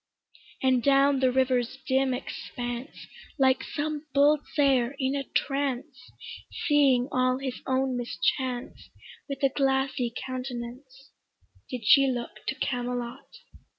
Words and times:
And 0.63 0.81
down 0.81 1.19
the 1.19 1.31
river's 1.31 1.77
dim 1.85 2.11
expanse 2.11 3.05
Like 3.37 3.63
some 3.63 4.07
bold 4.15 4.39
seër 4.57 4.95
in 4.97 5.13
a 5.15 5.23
trance, 5.25 6.09
Seeing 6.65 7.07
all 7.11 7.37
his 7.37 7.61
own 7.67 7.97
mischance 7.97 8.89
With 9.29 9.43
a 9.43 9.49
glassy 9.49 10.11
countenance 10.25 11.11
Did 11.69 11.85
she 11.85 12.07
look 12.07 12.43
to 12.47 12.55
Camelot. 12.55 13.27